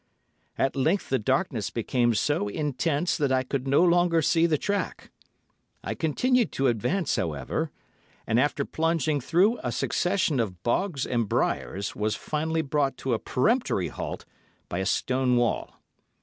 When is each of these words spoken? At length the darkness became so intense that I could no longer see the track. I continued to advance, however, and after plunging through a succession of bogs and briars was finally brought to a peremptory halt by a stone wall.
At 0.57 0.75
length 0.75 1.09
the 1.09 1.19
darkness 1.19 1.69
became 1.69 2.15
so 2.15 2.47
intense 2.47 3.15
that 3.17 3.31
I 3.31 3.43
could 3.43 3.67
no 3.67 3.83
longer 3.83 4.23
see 4.23 4.47
the 4.47 4.57
track. 4.57 5.11
I 5.83 5.93
continued 5.93 6.51
to 6.53 6.65
advance, 6.65 7.17
however, 7.17 7.69
and 8.25 8.39
after 8.39 8.65
plunging 8.65 9.21
through 9.21 9.59
a 9.61 9.71
succession 9.71 10.39
of 10.39 10.63
bogs 10.63 11.05
and 11.05 11.29
briars 11.29 11.95
was 11.95 12.15
finally 12.15 12.63
brought 12.63 12.97
to 12.97 13.13
a 13.13 13.19
peremptory 13.19 13.89
halt 13.89 14.25
by 14.69 14.79
a 14.79 14.87
stone 14.87 15.35
wall. 15.37 15.79